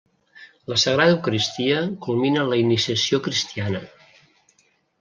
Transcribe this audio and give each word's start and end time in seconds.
La 0.71 0.77
Sagrada 0.83 1.13
Eucaristia 1.15 1.83
culmina 2.07 2.47
la 2.53 2.59
iniciació 2.63 3.23
cristiana. 3.29 3.87